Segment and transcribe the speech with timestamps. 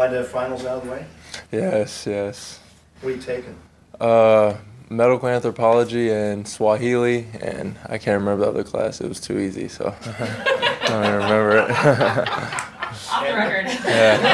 [0.00, 1.04] Glad to have finals out of the way.
[1.52, 2.58] Yes, yes.
[3.02, 3.54] What are you taking?
[4.00, 4.56] Uh,
[4.88, 9.02] medical anthropology and Swahili, and I can't remember the other class.
[9.02, 11.70] It was too easy, so I don't even remember it.
[11.70, 13.66] Off the record.
[13.84, 14.24] yeah.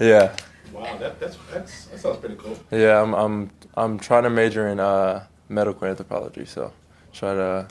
[0.00, 0.34] yeah.
[0.72, 2.58] Wow, that, that's, that's, that sounds pretty cool.
[2.70, 6.72] Yeah, I'm, I'm, I'm trying to major in uh, medical anthropology, so
[7.12, 7.68] try to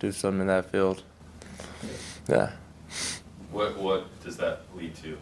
[0.00, 1.04] do something in that field.
[2.28, 2.50] Yeah.
[3.52, 5.18] What what does that lead to?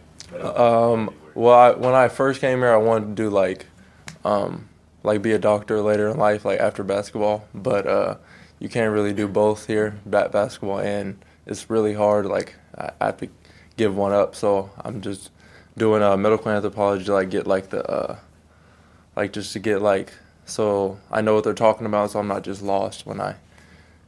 [0.61, 3.65] Um, well, I, when I first came here, I wanted to do like,
[4.23, 4.69] um,
[5.03, 7.47] like be a doctor later in life, like after basketball.
[7.53, 8.15] But uh,
[8.59, 12.25] you can't really do both here, bat basketball, and it's really hard.
[12.25, 13.29] Like I, I have to
[13.77, 15.31] give one up, so I'm just
[15.77, 18.19] doing uh, medical anthropology to like get like the, uh,
[19.15, 20.13] like just to get like
[20.49, 23.35] so I know what they're talking about, so I'm not just lost when I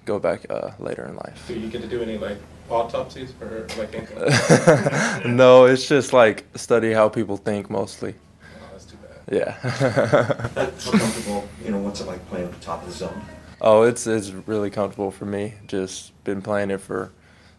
[0.06, 1.46] go back uh, later in life.
[1.48, 2.38] Do you get to do any like
[2.72, 5.36] autopsies or like anything?
[5.36, 8.16] no, it's just like study how people think mostly.
[8.44, 9.36] Oh, that's too bad.
[9.36, 9.52] Yeah.
[9.52, 13.22] How comfortable, you know, what's it like playing at the top of the zone?
[13.64, 15.54] oh, it's it's really comfortable for me.
[15.68, 17.12] Just been playing it for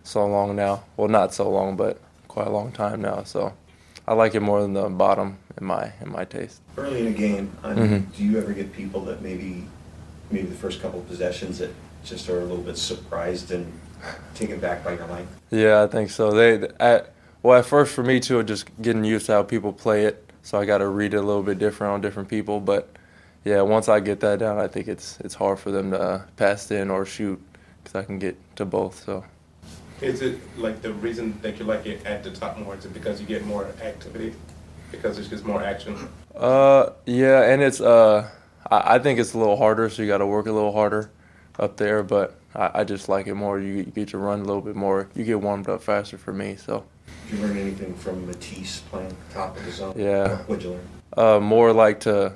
[0.02, 0.84] so long now.
[0.96, 3.22] Well, not so long, but quite a long time now.
[3.24, 3.52] So
[4.08, 6.60] I like it more than the bottom in my in my taste.
[6.76, 8.16] Early in a game, I mean, Mhm.
[8.16, 9.64] do you ever get people that maybe,
[10.30, 11.70] maybe the first couple of possessions that
[12.04, 13.70] just are a little bit surprised and
[14.34, 15.40] taken back by your length?
[15.50, 16.32] Yeah, I think so.
[16.32, 20.06] They at well at first for me too, just getting used to how people play
[20.06, 20.30] it.
[20.42, 22.60] So I got to read it a little bit different on different people.
[22.60, 22.88] But
[23.44, 26.22] yeah, once I get that down, I think it's it's hard for them to uh,
[26.36, 27.40] pass in or shoot
[27.82, 29.04] because I can get to both.
[29.04, 29.24] So
[30.00, 32.74] Is it like the reason that you like it at the top more?
[32.74, 34.34] Is it because you get more activity?
[34.90, 36.08] Because there's just more action?
[36.34, 38.28] uh yeah, and it's uh
[38.70, 41.10] I, I think it's a little harder, so you got to work a little harder
[41.62, 42.02] up there.
[42.02, 43.58] But I, I just like it more.
[43.60, 45.08] You, you get to run a little bit more.
[45.14, 46.56] You get warmed up faster for me.
[46.56, 46.84] So
[47.30, 49.94] Did you learn anything from Matisse playing top of the zone?
[49.96, 50.38] Yeah.
[50.44, 50.88] What'd you learn?
[51.16, 52.32] uh, more like to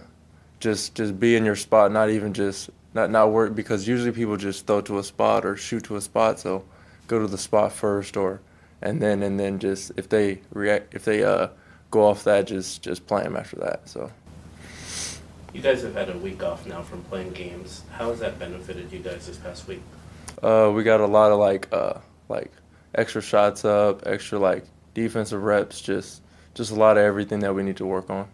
[0.60, 4.36] just just be in your spot, not even just not not work because usually people
[4.36, 6.38] just throw to a spot or shoot to a spot.
[6.40, 6.64] So
[7.08, 8.40] go to the spot first, or
[8.82, 11.48] and then and then just if they react if they uh
[11.90, 13.88] go off that, just just play them after that.
[13.88, 14.10] So
[15.56, 17.82] You guys have had a week off now from playing games.
[17.90, 19.80] How has that benefited you guys this past week?
[20.42, 21.94] uh, we got a lot of like uh
[22.28, 22.52] like
[22.94, 26.20] extra shots up, extra like defensive reps, just
[26.52, 28.28] just a lot of everything that we need to work on.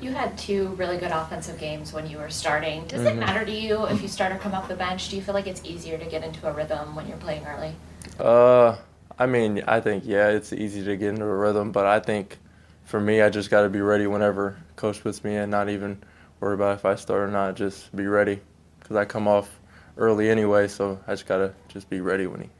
[0.00, 2.84] You had two really good offensive games when you were starting.
[2.88, 3.20] Does it Mhm.
[3.20, 5.10] matter to you if you start or come off the bench?
[5.10, 7.76] Do you feel like it's easier to get into a rhythm when you're playing early?
[8.18, 8.74] Uh,
[9.16, 12.38] I mean, I think yeah, it's easy to get into a rhythm, but I think
[12.84, 15.50] for me, I just got to be ready whenever coach puts me in.
[15.50, 15.98] Not even
[16.40, 17.56] worry about if I start or not.
[17.56, 18.40] Just be ready,
[18.80, 19.58] because I come off
[19.96, 20.68] early anyway.
[20.68, 22.50] So I just gotta just be ready when he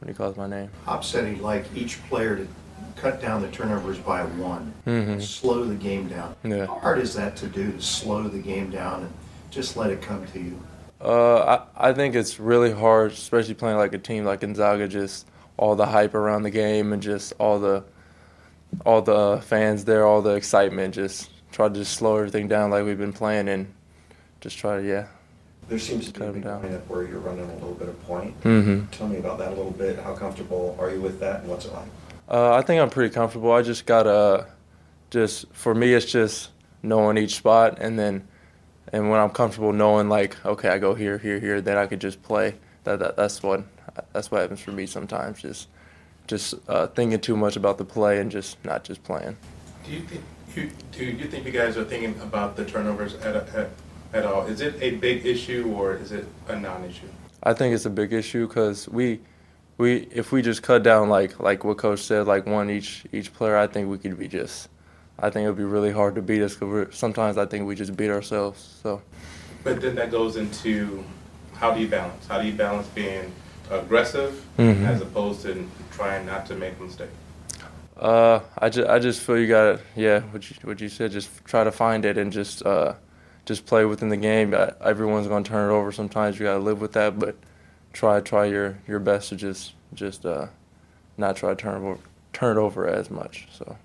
[0.00, 0.70] when he calls my name.
[0.84, 2.46] Hop said he'd like each player to
[2.96, 5.20] cut down the turnovers by one, Mhm.
[5.22, 6.34] slow the game down.
[6.44, 6.66] Yeah.
[6.66, 9.12] How hard is that to do, to slow the game down and
[9.50, 10.60] just let it come to you?
[11.00, 14.88] Uh, I I think it's really hard, especially playing like a team like Gonzaga.
[14.88, 17.82] Just all the hype around the game and just all the
[18.84, 20.94] all the fans there, all the excitement.
[20.94, 23.72] Just try to just slow everything down like we've been playing and
[24.40, 25.06] just try to yeah.
[25.68, 26.62] There seems to be a down.
[26.62, 28.40] lineup where you're running a little bit of point.
[28.42, 28.86] Mm-hmm.
[28.86, 29.98] Tell me about that a little bit.
[29.98, 31.88] How comfortable are you with that and what's it like?
[32.28, 33.52] Uh, I think I'm pretty comfortable.
[33.52, 34.46] I just gotta,
[35.10, 36.50] just for me, it's just
[36.82, 38.26] knowing each spot, and then,
[38.92, 42.00] and when I'm comfortable knowing like, okay, I go here, here, here, then I could
[42.00, 42.54] just play.
[42.84, 43.64] That, that that's what
[44.12, 45.42] that's what happens for me sometimes.
[45.42, 45.68] Just,
[46.28, 49.36] just uh, thinking too much about the play and just not just playing.
[49.84, 50.22] Do you think
[50.54, 53.70] you do you think you guys are thinking about the turnovers at, at,
[54.12, 54.46] at all?
[54.46, 57.08] Is it a big issue or is it a non-issue?
[57.42, 59.20] I think it's a big issue because we,
[59.78, 63.32] we if we just cut down like like what coach said, like one each each
[63.32, 64.68] player, I think we could be just.
[65.20, 67.74] I think it would be really hard to beat us because sometimes I think we
[67.74, 68.78] just beat ourselves.
[68.82, 69.02] So.
[69.64, 71.04] But then that goes into
[71.54, 72.24] how do you balance?
[72.28, 73.32] How do you balance being
[73.70, 74.86] aggressive Mhm.
[74.86, 77.12] as opposed to trying not to make mistakes?
[77.96, 81.10] Uh, I just I just feel you got to yeah what you what you said
[81.10, 82.94] just try to find it and just uh,
[83.44, 84.54] just play within the game.
[84.54, 85.90] Uh, Everyone's gonna turn it over.
[85.90, 87.34] Sometimes you gotta live with that, but
[87.92, 90.46] try try your your best to just just uh,
[91.16, 91.98] not try to turn it over
[92.32, 93.48] turn it over as much.
[93.52, 93.76] So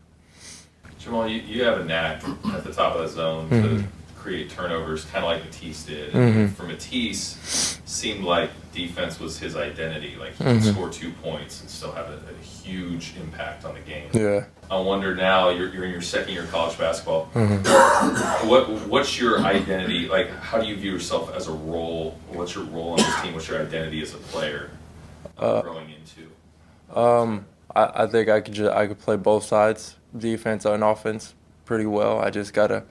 [1.00, 3.86] Jamal, you, you have a knack at the top of the zone to Mhm.
[4.24, 6.14] Create turnovers, kind of like Matisse did.
[6.14, 6.54] Mhm.
[6.56, 10.16] For Matisse, seemed like defense was his identity.
[10.18, 10.64] Like he Mhm.
[10.64, 14.10] could score two points and still have a, a huge impact on the game.
[14.14, 14.46] yeah.
[14.72, 17.30] I wonder now you're, you're in your second year of college basketball.
[17.36, 18.48] Mhm.
[18.48, 20.08] What what's your identity?
[20.08, 22.18] Like, how do you view yourself as a role?
[22.30, 23.34] What's your role on this team?
[23.34, 24.70] What's your identity as a player
[25.38, 26.98] uh, Uh, growing into?
[27.00, 31.34] Um, I, I think I could just I could play both sides, defense and offense,
[31.66, 32.20] pretty well.
[32.20, 32.84] I just gotta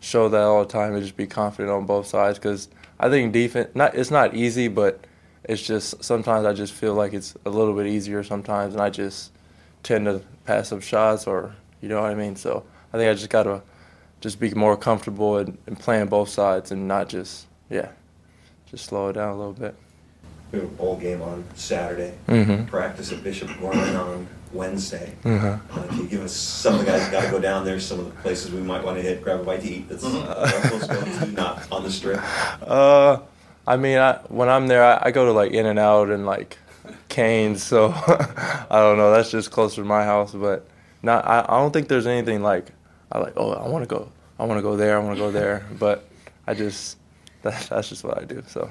[0.00, 2.68] show that all the time and just be confident on both sides because
[2.98, 5.06] I think defense not it's not easy, but
[5.44, 8.90] it's just sometimes I just feel like it's a little bit easier sometimes, and I
[8.90, 9.32] just
[9.82, 12.36] tend to pass up shots or you know what I mean.
[12.36, 13.62] So I think I just gotta
[14.20, 17.88] just be more comfortable and, in playing both sides and not just yeah,
[18.66, 19.74] just slow it down a little bit.
[20.52, 22.14] We have a bowl game on Saturday.
[22.28, 22.66] Mhm.
[22.66, 25.12] Practice at Bishop Gorman on Wednesday.
[25.24, 25.60] Mhm.
[25.72, 28.00] Uh, Can you give us, some of the guys got to go down there, some
[28.00, 30.68] of the places we might want to hit, grab a bite to eat that's Mm-hmm.
[30.68, 32.20] close to, not on the strip?
[32.66, 33.18] Uh,
[33.66, 36.58] I mean, I, when I'm there, I, I go to like In-N-Out and like
[37.08, 39.12] Cane's, so I don't know.
[39.12, 40.66] That's just closer to my house, but
[41.02, 41.24] not.
[41.26, 42.66] I, I don't think there's anything like
[43.12, 43.34] I like.
[43.36, 44.08] Oh, I want to go.
[44.38, 44.96] I want to go there.
[44.96, 45.64] I want to go there.
[45.78, 46.08] But
[46.48, 46.96] I just
[47.42, 48.42] that, that's just what I do.
[48.48, 48.68] So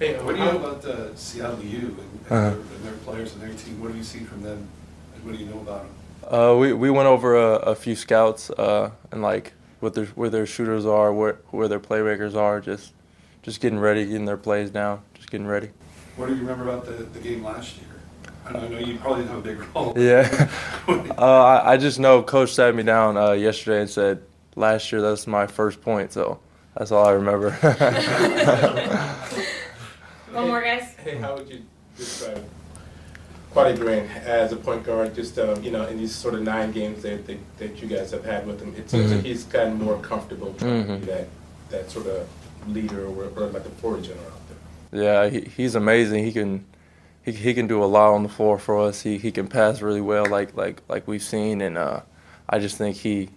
[0.00, 1.98] Hey, What what do do you know about uh, Seattle U and, and,
[2.30, 2.40] Uh-huh.
[2.40, 3.78] their, and their players and their team?
[3.82, 4.66] What have you seen from them?
[5.14, 6.34] And what do you know about them?
[6.34, 10.30] uh, we we went over a, a few scouts uh, and like what their where
[10.30, 12.94] their shooters are, where where their playmakers are, just
[13.42, 15.68] just getting ready, getting their plays down, just getting ready.
[16.16, 17.86] What do you remember about the, the game last year?
[18.46, 19.92] I know, I know you probably didn't have a big role.
[19.98, 20.48] Yeah.
[21.18, 24.22] uh, I, I just know Coach sat me down uh, yesterday and said,
[24.56, 26.40] last year that was my first point, so
[26.74, 27.50] that's all I remember.
[30.32, 30.94] One more, guys.
[31.04, 31.62] hey, how would you
[31.96, 32.44] describe
[33.52, 35.14] Quade Green as a point guard?
[35.14, 38.10] Just um, you know, in these sort of nine games that, that that you guys
[38.12, 39.24] have had with him, it seems like Mhm.
[39.24, 41.00] he's gotten more comfortable trying to Mhm.
[41.00, 41.28] be that
[41.70, 42.28] that sort of
[42.68, 44.40] leader or, or like the floor general out
[44.92, 45.02] there.
[45.02, 46.24] yeah, he, he's amazing.
[46.24, 46.64] He can
[47.22, 49.02] he, he can do a lot on the floor for us.
[49.02, 52.00] He he can pass really well, like like like we've seen, and uh,
[52.48, 53.30] I just think he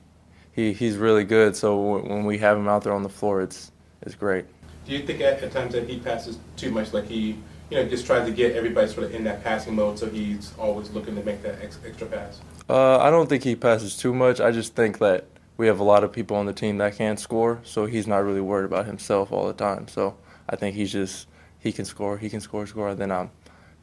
[0.52, 1.56] he he's really good.
[1.56, 3.72] So when, when we have him out there on the floor, it's
[4.04, 4.46] it's great.
[4.86, 7.38] Do you think at, at times that he passes too much, like he,
[7.70, 10.54] you know, just tries to get everybody sort of in that passing mode, so he's
[10.58, 12.42] always looking to make that ex, extra pass?
[12.70, 14.40] Uh, I don't think he passes too much.
[14.40, 15.26] I just think that
[15.58, 18.18] we have a lot of people on the team that can score, so he's not
[18.18, 19.88] really worried about himself all the time.
[19.88, 20.18] So
[20.50, 21.28] I think he's just
[21.60, 22.90] he can score, he can score, score.
[22.90, 23.32] And then I'm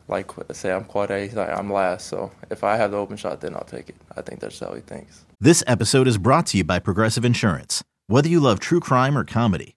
[0.08, 2.08] like say I'm quad A, he's like, I'm last.
[2.08, 3.96] So if I have the open shot, then I'll take it.
[4.16, 5.24] I think that's how he thinks.
[5.40, 7.82] This episode is brought to you by Progressive Insurance.
[8.08, 9.76] Whether you love true crime or comedy,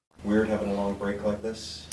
[0.23, 1.87] Weird having a long break like this?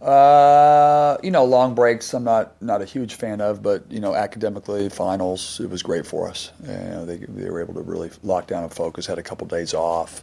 [0.00, 2.14] Uh, you know, long breaks.
[2.14, 6.06] I'm not not a huge fan of, but you know, academically, finals, it was great
[6.06, 6.52] for us.
[6.62, 9.06] You know, they they were able to really lock down and focus.
[9.06, 10.22] Had a couple days off,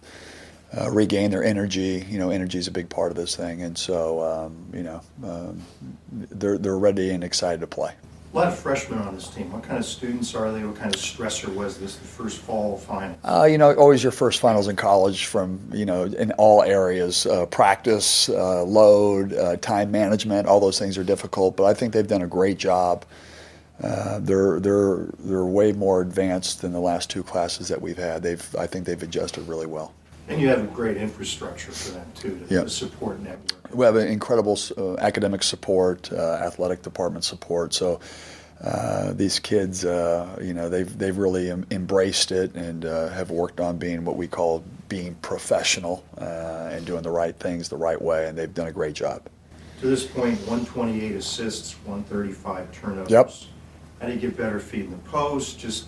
[0.75, 2.05] uh, regain their energy.
[2.09, 5.01] You know, energy is a big part of this thing, and so um, you know,
[5.23, 5.61] um,
[6.11, 7.93] they're they're ready and excited to play.
[8.35, 9.49] A lot of freshmen on this team.
[9.49, 10.61] What kind of students are they?
[10.65, 13.17] What kind of stressor was this, the first fall final?
[13.23, 17.25] Uh, you know, always your first finals in college from, you know, in all areas
[17.27, 21.93] uh, practice, uh, load, uh, time management, all those things are difficult, but I think
[21.93, 23.05] they've done a great job.
[23.81, 28.21] Uh, they're, they're, they're way more advanced than the last two classes that we've had.
[28.21, 29.93] They've, I think they've adjusted really well.
[30.27, 33.73] And you have a great infrastructure for them too, to, to support network.
[33.73, 37.73] We have an incredible uh, academic support, uh, athletic department support.
[37.73, 37.99] So
[38.63, 43.29] uh, these kids, uh, you know, they've they've really em- embraced it and uh, have
[43.29, 47.77] worked on being what we call being professional uh, and doing the right things the
[47.77, 49.21] right way, and they've done a great job.
[49.81, 53.11] To this point, 128 assists, 135 turnovers.
[53.11, 53.31] Yep.
[53.99, 55.59] How do you get better feet in the post?
[55.59, 55.87] Just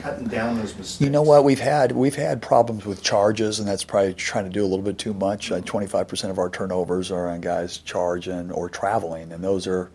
[0.00, 1.00] cutting down those mistakes.
[1.00, 1.44] You know what?
[1.44, 4.84] We've had we've had problems with charges, and that's probably trying to do a little
[4.84, 5.52] bit too much.
[5.52, 9.90] Uh, Twenty-five percent of our turnovers are on guys charging or traveling, and those are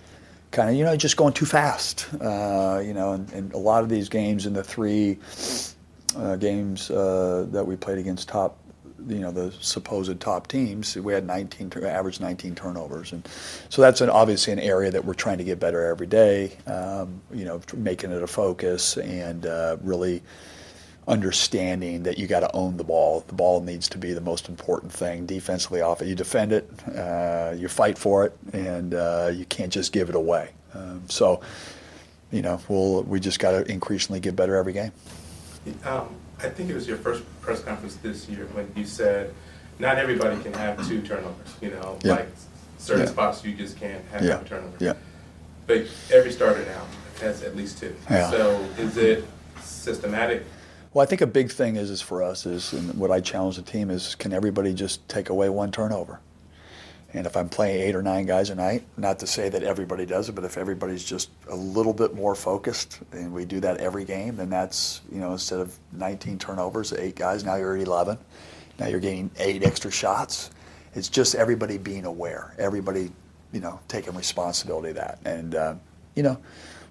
[0.52, 2.08] kind of you know just going too fast.
[2.22, 5.18] Uh, you know, and, and a lot of these games in the three
[6.16, 8.58] uh, games uh, that we played against top,
[9.08, 13.28] you know, the supposed top teams, we had 19, average 19 turnovers, and
[13.70, 16.58] so that's an, obviously an area that we're trying to get better every day.
[16.68, 20.24] Um, you know, making it a focus and uh, really
[21.08, 23.24] understanding that you got to own the ball.
[23.28, 25.82] The ball needs to be the most important thing defensively.
[25.82, 29.92] Off it, you defend it, uh, you fight for it, and uh, you can't just
[29.92, 30.52] give it away.
[30.74, 31.42] Um, so,
[32.32, 34.92] you know, we'll we just got to increasingly get better every game.
[35.84, 36.10] Um,
[36.42, 39.34] I think it was your first press conference this year when you said
[39.80, 41.54] not everybody can have two turnovers.
[41.62, 42.14] You know, Yeah.
[42.14, 42.30] like
[42.78, 43.12] certain Yeah.
[43.12, 44.42] spots you just can't have Yeah.
[44.42, 44.74] a turnover.
[44.80, 44.94] Yeah.
[45.68, 46.84] But every starter now
[47.22, 47.96] has at least two.
[48.10, 48.30] Yeah.
[48.32, 49.26] So is it
[49.62, 50.44] systematic?
[50.94, 53.58] Well, I think a big thing is is for us is, and what I challenge
[53.58, 56.20] the team is, can everybody just take away one turnover?
[57.16, 60.06] And if I'm playing eight or nine guys a night, not to say that everybody
[60.06, 63.78] does it, but if everybody's just a little bit more focused, and we do that
[63.78, 67.82] every game, then that's you know instead of 19 turnovers, eight guys, now you're at
[67.82, 68.18] 11.
[68.80, 70.52] Now you're getting eight extra shots.
[70.94, 73.12] It's just everybody being aware, everybody
[73.54, 75.76] you know taking responsibility of that, and uh,
[76.16, 76.38] you know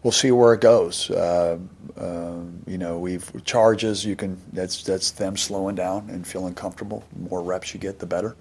[0.03, 1.11] we'll see where it goes.
[1.11, 1.59] Uh,
[1.99, 4.07] um, you know, we've charges.
[4.07, 7.05] You can that's that's them slowing down and feeling comfortable.
[7.13, 8.37] The more reps you get, the better.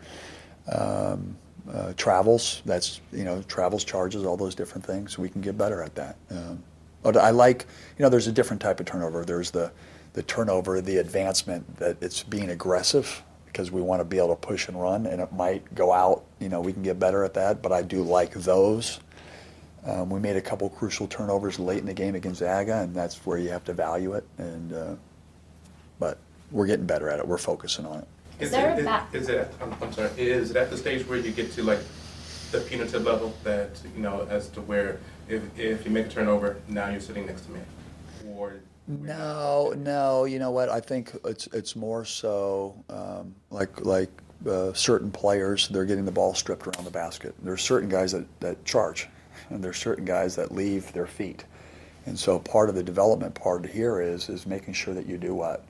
[0.72, 1.36] Um,
[1.72, 2.62] uh, travels.
[2.66, 5.18] That's you know travels charges all those different things.
[5.18, 6.18] We can get better at that.
[6.30, 6.64] Um,
[7.06, 7.66] I like
[7.98, 9.26] you know there's a different type of turnover.
[9.26, 9.72] There's the
[10.14, 14.36] the turnover, the advancement that it's being aggressive because we want to be able to
[14.36, 16.24] push and run, and it might go out.
[16.40, 17.62] You know, we can get better at that.
[17.62, 19.00] But I do like those.
[19.86, 23.26] Um, we made a couple crucial turnovers late in the game against Aga, and that's
[23.26, 24.26] where you have to value it.
[24.38, 24.96] And uh,
[26.00, 26.18] but
[26.52, 27.28] we're getting better at it.
[27.28, 28.08] We're focusing on it.
[28.40, 31.08] Is there a it, ba- is it, I'm, I'm sorry, is it at the stage
[31.08, 31.80] where you get to like
[32.52, 36.58] the punitive level that, you know, as to where if, if you make a turnover,
[36.68, 37.60] now you're sitting next to me?
[38.28, 38.56] Or
[38.88, 40.26] No, no.
[40.26, 40.70] You know what?
[40.70, 44.10] I think it's it's more so um, like like
[44.48, 45.68] uh, certain players.
[45.70, 47.34] They're getting the ball stripped around the basket.
[47.44, 49.08] There's certain guys that, that charge,
[49.50, 51.46] and there's certain guys that leave their feet.
[52.06, 55.34] And so part of the development part here is is making sure that you do
[55.34, 55.64] what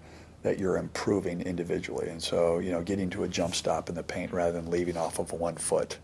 [0.44, 2.10] that you're improving individually.
[2.10, 4.98] And so you know getting to a jump stop in the paint rather than leaving
[4.98, 5.98] off of one foot,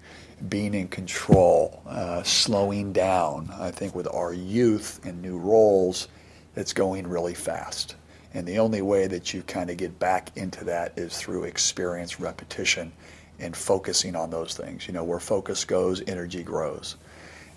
[0.47, 3.49] being in control, uh, slowing down.
[3.59, 6.07] I think with our youth and new roles
[6.55, 7.95] it's going really fast.
[8.33, 12.19] And the only way that you kind of get back into that is through experience,
[12.19, 12.91] repetition,
[13.39, 14.87] and focusing on those things.
[14.87, 16.97] You know, where focus goes, energy grows.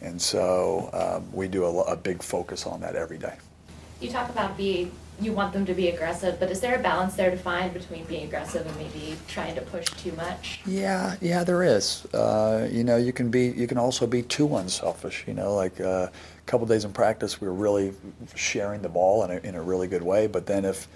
[0.01, 3.35] And so um, we do a, a big focus on that every day.
[4.01, 7.15] You talk about being, you want them to be aggressive, but is there a balance
[7.15, 10.61] there to find between being aggressive and maybe trying to push too much?
[10.67, 12.05] Yeah, yeah, there is.
[12.07, 15.25] Uh, you know, you can be, you can also be too unselfish.
[15.27, 16.11] You know, like uh, a
[16.47, 17.93] couple days in practice, we were really
[18.35, 20.27] sharing the ball in a, in a really good way.
[20.27, 20.89] But then if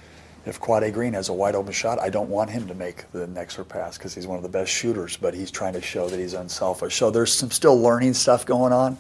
[0.44, 3.26] if Quade Green has a wide open shot, I don't want him to make the
[3.26, 5.16] next pass because he's one of the best shooters.
[5.16, 6.94] But he's trying to show that he's unselfish.
[6.96, 8.96] So there's some still learning stuff going on.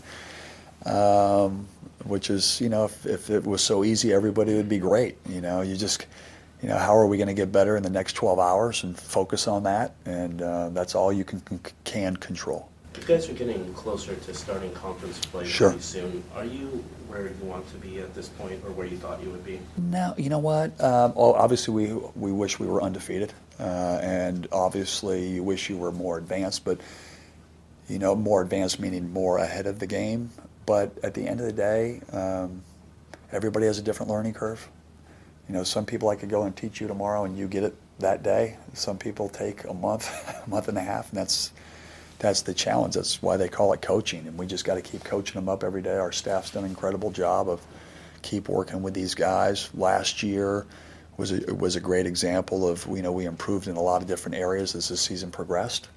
[0.84, 1.68] Um,
[2.08, 5.16] which is, you know, if, if it was so easy, everybody would be great.
[5.28, 6.06] You know, you just,
[6.62, 8.98] you know, how are we going to get better in the next 12 hours and
[8.98, 9.94] focus on that?
[10.04, 11.42] And uh, that's all you can
[11.84, 12.68] can control.
[12.98, 15.68] You guys are getting closer to starting conference play Sure.
[15.68, 16.24] pretty soon.
[16.34, 19.30] Are you where you want to be at this point, or where you thought you
[19.30, 19.60] would be?
[19.76, 20.70] No, you know what?
[20.82, 25.76] Um, well, obviously, we we wish we were undefeated, uh, and obviously, you wish you
[25.76, 26.64] were more advanced.
[26.64, 26.80] But
[27.88, 30.30] you know, more advanced meaning more ahead of the game.
[30.66, 32.62] But at the end of the day, um,
[33.32, 34.68] everybody has a different learning curve.
[35.48, 37.74] You know, some people I could go and teach you tomorrow, and you get it
[38.00, 38.56] that day.
[38.74, 40.10] Some people take a month,
[40.46, 41.52] a month and a half, and that's
[42.18, 42.94] that's the challenge.
[42.94, 45.62] That's why they call it coaching, and we just got to keep coaching them up
[45.62, 45.96] every day.
[45.96, 47.64] Our staff's done an incredible job of
[48.22, 49.70] keep working with these guys.
[49.74, 50.66] Last year
[51.16, 54.08] was a, was a great example of you know we improved in a lot of
[54.08, 55.88] different areas as the season progressed,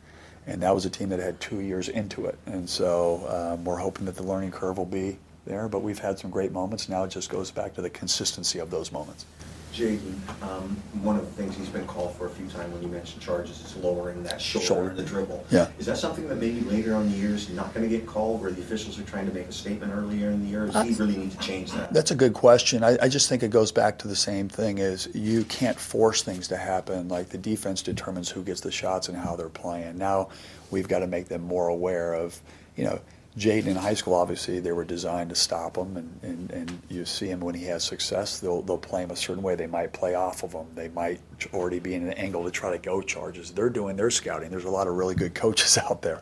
[0.50, 3.78] and that was a team that had two years into it, and so um, we're
[3.78, 5.68] hoping that the learning curve will be there.
[5.68, 6.90] But we've had some great moments.
[6.90, 9.26] Now it just goes back to the consistency of those moments.
[9.74, 12.88] Jaden, um, one of the things he's been called for a few times when you
[12.90, 14.90] mentioned charges is lowering that shoulder, Shoulder.
[14.92, 15.46] in the dribble.
[15.52, 15.70] Yeah.
[15.78, 18.06] Is that something that maybe later on in the year is not going to get
[18.08, 20.66] called, where the officials are trying to make a statement earlier in the year?
[20.66, 21.94] Does he really need to change that?
[21.94, 22.84] That's a good question.
[22.84, 26.24] I, I just think it goes back to the same thing: is you can't force
[26.24, 27.08] things to happen.
[27.08, 29.98] Like the defense determines who gets the shots and how they're playing.
[29.98, 30.30] Now
[30.72, 32.40] we've got to make them more aware of,
[32.76, 33.00] you know,
[33.38, 34.16] Jaden in high school.
[34.16, 37.66] Obviously, they were designed to stop him, and, and, and you see him when he
[37.66, 38.40] has success.
[38.40, 39.56] They'll they'll play him a certain way.
[39.56, 40.68] They might play off of him.
[40.76, 41.22] They might
[41.54, 43.52] already be in an angle to try to go charges.
[43.52, 44.50] They're doing their scouting.
[44.52, 46.22] There's a lot of really good coaches out there.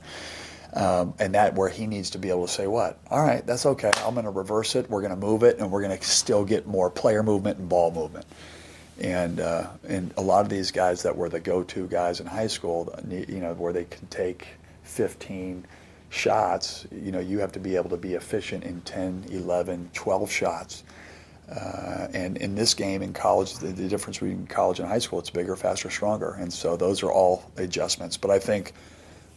[0.74, 3.66] Um, and that where he needs to be able to say what all right that's
[3.66, 6.06] okay i'm going to reverse it we're going to move it and we're going to
[6.06, 8.26] still get more player movement and ball movement
[9.00, 12.48] And uh, and a lot of these guys that were the go-to guys in high
[12.48, 14.48] school, you know, where they can take
[14.84, 15.66] 15
[16.10, 20.32] shots, you know, you have to be able to be efficient in 10, 11, 12
[20.32, 20.84] shots.
[21.50, 25.18] Uh, and in this game in college, the, the, difference between college and high school,
[25.18, 26.34] it's bigger, faster, stronger.
[26.34, 28.18] And so those are all adjustments.
[28.18, 28.74] But I think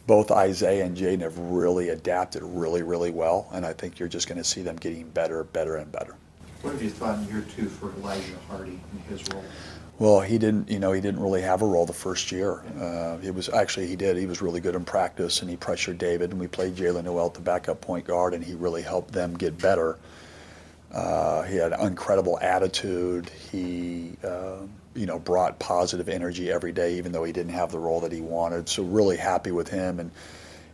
[0.07, 3.47] both Isaiah and Jaden have really adapted really, really well.
[3.53, 6.15] And I think you're just going to see them getting better, better, and better.
[6.61, 9.43] What have you thought in year two for Elijah Hardy and his role?
[10.01, 12.63] Well, he didn't, you know, he didn't really have a role the first year.
[12.75, 14.17] Uh, it was actually he did.
[14.17, 17.27] He was really good in practice, and he pressured David, and we played Jaylen Nowell
[17.27, 19.99] at the backup point guard, and he really helped them get better.
[20.91, 23.29] Uh, he had an incredible attitude.
[23.51, 24.61] He, uh,
[24.95, 28.11] you know, brought positive energy every day, even though he didn't have the role that
[28.11, 28.69] he wanted.
[28.69, 29.99] So really happy with him.
[29.99, 30.09] And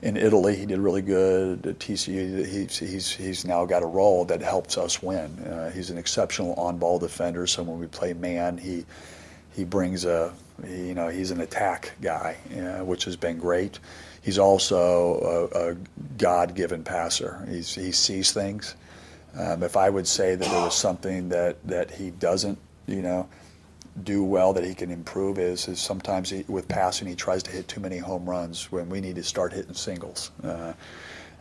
[0.01, 1.67] in Italy, he did really good.
[1.67, 5.37] At TCU, he's, he's, he's now got a role that helps us win.
[5.39, 7.45] Uh, he's an exceptional on-ball defender.
[7.45, 8.85] So when we play man, he
[9.57, 10.31] he brings a,
[10.63, 13.79] you know, he's an attack guy, uh, which has been great.
[14.21, 15.75] He's also a, a
[16.19, 17.43] God-given passer.
[17.49, 18.75] He's, he sees things.
[19.35, 23.27] Um, if I would say that there was something that, that he doesn't, you know,
[24.03, 27.51] do well that he can improve is, is sometimes he, with passing he tries to
[27.51, 30.29] hit too many home runs when we need to start hitting singles.
[30.43, 30.73] Uh,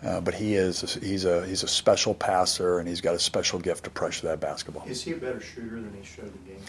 [0.03, 3.59] uh, but he is he's a he's a special passer and he's got a special
[3.59, 4.87] gift to pressure that basketball.
[4.87, 6.67] Is he a better shooter than he showed in games?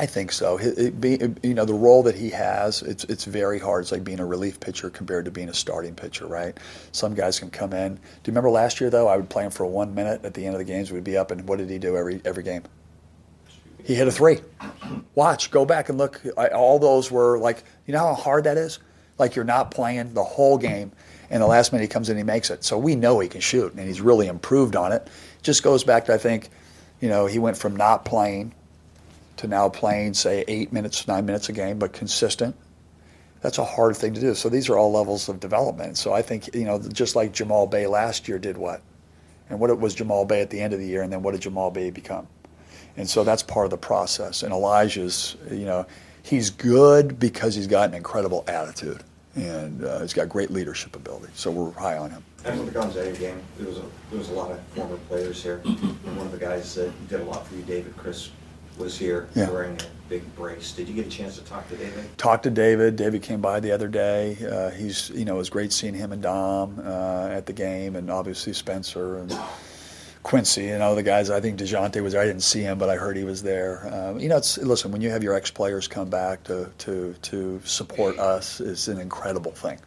[0.00, 0.58] I think so.
[0.58, 3.82] It, it be, you know, the role that he has, it's it's very hard.
[3.82, 6.56] It's like being a relief pitcher compared to being a starting pitcher, right?
[6.92, 7.96] Some guys can come in.
[7.96, 9.08] Do you remember last year though?
[9.08, 10.92] I would play him for one minute at the end of the games.
[10.92, 12.62] We'd be up, and what did he do every every game?
[13.82, 14.38] He hit a three.
[15.16, 16.20] Watch, go back and look.
[16.36, 18.78] I, all those were like, you know how hard that is.
[19.18, 20.92] Like you're not playing the whole game,
[21.28, 22.62] and the last minute he comes in, he makes it.
[22.62, 25.08] So we know he can shoot, and he's really improved on it.
[25.42, 26.50] Just goes back to I think,
[27.00, 28.54] you know, he went from not playing
[29.38, 32.54] to now playing, say, eight minutes, nine minutes a game, but consistent.
[33.40, 34.34] That's a hard thing to do.
[34.34, 35.96] So these are all levels of development.
[35.96, 38.82] So I think, you know, just like Jamal Bey last year did what?
[39.48, 41.32] And what it was Jamal Bey at the end of the year, and then what
[41.32, 42.26] did Jamal Bey become?
[42.96, 44.42] And so that's part of the process.
[44.42, 45.86] And Elijah's, you know,
[46.22, 49.04] he's good because he's got an incredible attitude
[49.36, 51.28] and uh, he's got great leadership ability.
[51.34, 52.24] So we're high on him.
[52.44, 55.60] After the Gonzaga game, there was a there was a lot of former players here,
[55.64, 58.32] and one of the guys that did a lot for you, David Crisp,
[58.78, 59.50] was here yeah.
[59.50, 60.72] wearing a big brace.
[60.72, 62.18] Did you get a chance to talk to David?
[62.18, 62.96] Talked to David.
[62.96, 64.36] David came by the other day.
[64.44, 67.96] Uh, he's, you know, it was great seeing him and Dom uh, at the game,
[67.96, 69.36] and obviously Spencer and
[70.22, 70.64] Quincy.
[70.64, 71.30] You know, the guys.
[71.30, 72.22] I think Dejounte was there.
[72.22, 73.88] I didn't see him, but I heard he was there.
[73.92, 77.14] Um, you know, it's listen when you have your ex players come back to to
[77.22, 79.78] to support us, it's an incredible thing.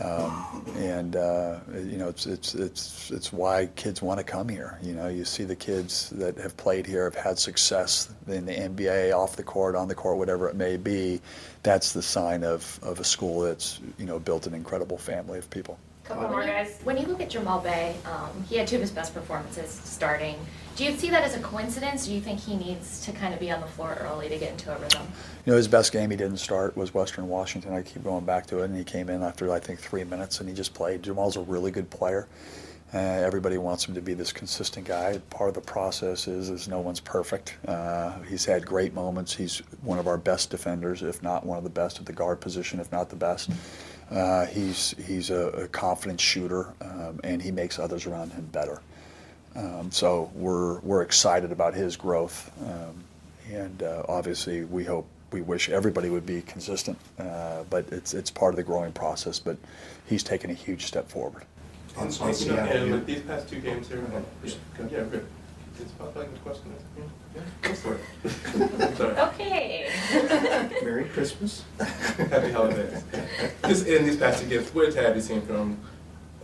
[0.00, 4.78] Um, and uh, you know it's it's it's it's why kids want to come here.
[4.80, 8.54] You know, you see the kids that have played here have had success in the
[8.54, 11.20] NBA, off the court, on the court, whatever it may be.
[11.64, 15.50] That's the sign of, of a school that's you know built an incredible family of
[15.50, 15.78] people.
[16.04, 16.78] Couple more guys.
[16.84, 20.36] When you look at Jamal Bey, um, he had two of his best performances starting.
[20.78, 22.06] Do you see that as a coincidence?
[22.06, 24.52] Do you think he needs to kind of be on the floor early to get
[24.52, 25.02] into a rhythm?
[25.44, 27.72] You know, his best game he didn't start was Western Washington.
[27.72, 30.38] I keep going back to it, and he came in after I think three minutes,
[30.38, 31.02] and he just played.
[31.02, 32.28] Jamal's a really good player.
[32.94, 35.18] Uh, everybody wants him to be this consistent guy.
[35.30, 37.56] Part of the process is is no one's perfect.
[37.66, 39.34] Uh, he's had great moments.
[39.34, 42.40] He's one of our best defenders, if not one of the best at the guard
[42.40, 43.50] position, if not the best.
[44.12, 48.80] Uh, he's he's a, a confident shooter, um, and he makes others around him better.
[49.58, 53.02] Um, so we're we're excited about his growth, um,
[53.50, 58.30] and uh, obviously we hope we wish everybody would be consistent, uh, but it's it's
[58.30, 59.40] part of the growing process.
[59.40, 59.56] But
[60.06, 61.44] he's taken a huge step forward.
[61.98, 64.04] And, and, you know, and with these past two games here,
[64.44, 65.26] yeah, yeah, good.
[65.80, 66.72] It's about like the question.
[66.96, 68.00] Yeah, go for it.
[69.38, 69.90] Okay.
[70.82, 71.64] Merry Christmas.
[71.78, 73.02] Happy holidays.
[73.66, 75.78] Just in these past two games, what have you seen from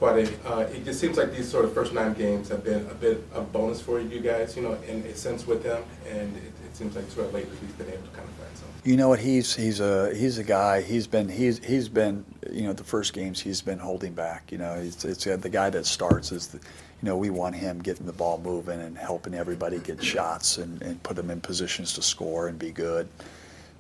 [0.05, 2.85] quite a, uh, it just seems like these sort of first nine games have been
[2.91, 6.37] a bit of bonus for you guys, you know, in a sense with them, and
[6.37, 8.81] it, it seems like sort of lately he's been able to kind of find something.
[8.85, 9.19] You know what?
[9.19, 10.83] He's he's a he's a guy.
[10.83, 14.53] He's been he's he's been you know the first games he's been holding back.
[14.53, 17.55] You know, he's it's uh, the guy that starts is the, you know we want
[17.55, 21.41] him getting the ball moving and helping everybody get shots and, and put them in
[21.41, 23.09] positions to score and be good.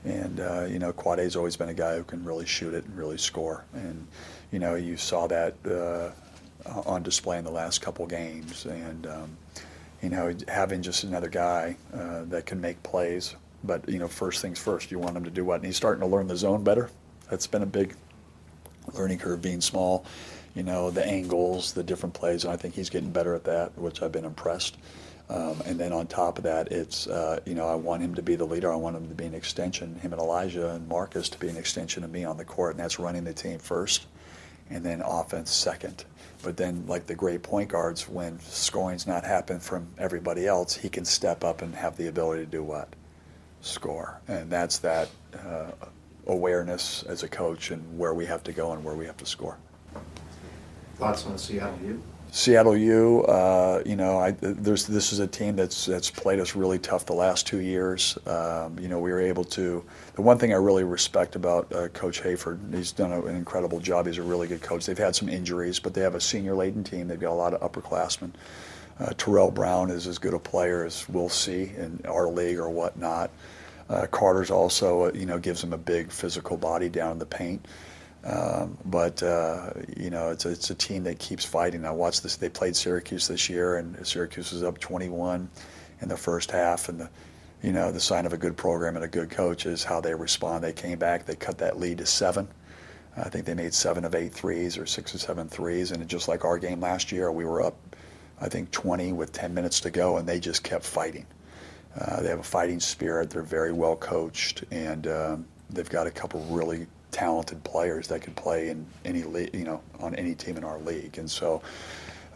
[0.04, 2.96] And uh, you know, Quade's always been a guy who can really shoot it and
[2.96, 3.64] really score.
[3.72, 4.06] And
[4.52, 6.10] you know, you saw that uh,
[6.86, 8.66] on display in the last couple games.
[8.66, 9.36] And um,
[10.02, 13.34] you know, having just another guy uh, that can make plays.
[13.64, 15.56] But you know, first things first, you want him to do what?
[15.56, 16.90] And he's starting to learn the zone better.
[17.30, 17.96] That's been a big
[18.92, 20.04] learning curve, being small.
[20.54, 23.76] You know, the angles, the different plays, and I think he's getting better at that,
[23.76, 24.76] which I've been impressed.
[25.28, 28.22] Um, and then on top of that, it's, uh, you know, I want him to
[28.22, 28.70] be the leader.
[28.70, 31.56] I want him to be an extension, him and Elijah and Marcus to be an
[31.56, 32.72] extension of me on the court.
[32.72, 34.06] And that's running the team first
[34.70, 36.04] and then offense second.
[36.42, 40.90] But then, like the great point guards, when scoring's not happening from everybody else, he
[40.90, 42.88] can step up and have the ability to do what?
[43.62, 44.20] Score.
[44.28, 45.70] And that's that uh,
[46.26, 49.26] awareness as a coach and where we have to go and where we have to
[49.26, 49.56] score.
[50.96, 52.02] Thoughts on Seattle U?
[52.34, 56.56] Seattle U, uh, you know, I, there's this is a team that's that's played us
[56.56, 58.18] really tough the last two years.
[58.26, 59.84] Um, you know, we were able to.
[60.16, 64.06] The one thing I really respect about uh, Coach Hayford, he's done an incredible job.
[64.06, 64.84] He's a really good coach.
[64.84, 67.06] They've had some injuries, but they have a senior-laden team.
[67.06, 68.32] They've got a lot of upperclassmen.
[68.98, 72.68] Uh, Terrell Brown is as good a player as we'll see in our league or
[72.68, 73.30] whatnot.
[73.88, 77.26] Uh, Carter's also, uh, you know, gives him a big physical body down in the
[77.26, 77.64] paint.
[78.24, 81.84] Um, but uh, you know, it's a, it's a team that keeps fighting.
[81.84, 82.36] I watched this.
[82.36, 85.50] They played Syracuse this year, and Syracuse was up 21
[86.00, 86.88] in the first half.
[86.88, 87.10] And the,
[87.62, 90.14] you know, the sign of a good program and a good coach is how they
[90.14, 90.64] respond.
[90.64, 91.26] They came back.
[91.26, 92.48] They cut that lead to seven.
[93.16, 95.92] I think they made seven of eight threes or six or seven threes.
[95.92, 97.76] And just like our game last year, we were up,
[98.40, 101.26] I think, 20 with 10 minutes to go, and they just kept fighting.
[101.98, 103.30] Uh, they have a fighting spirit.
[103.30, 108.34] They're very well coached, and um, they've got a couple really talented players that could
[108.34, 111.16] play in any league, you know, on any team in our league.
[111.16, 111.62] And so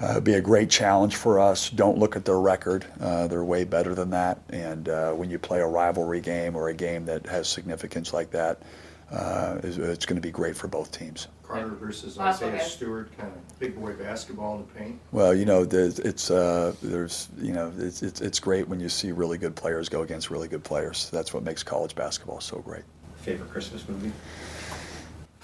[0.00, 1.68] uh, it'd be a great challenge for us.
[1.68, 4.40] Don't look at their record; uh, they're way better than that.
[4.50, 8.30] And uh, when you play a rivalry game or a game that has significance like
[8.30, 8.62] that,
[9.10, 11.26] uh, it's going to be great for both teams.
[11.42, 15.00] Carter versus Isaiah Stewart, kind of big boy basketball in the paint.
[15.12, 18.88] Well, you know, there's, it's uh, there's you know it's, it's it's great when you
[18.88, 21.10] see really good players go against really good players.
[21.10, 22.84] That's what makes college basketball so great.
[23.16, 24.12] Favorite Christmas movie?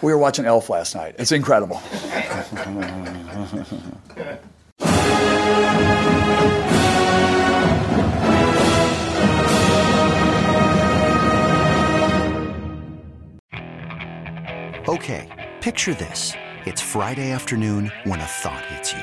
[0.02, 1.16] We were watching Elf last night.
[1.18, 1.80] It's incredible.
[14.86, 16.32] Okay, picture this.
[16.66, 19.00] It's Friday afternoon when a thought hits you.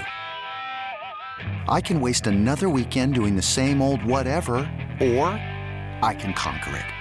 [1.67, 4.57] I can waste another weekend doing the same old whatever,
[4.99, 5.29] or
[6.03, 7.00] I can conquer it.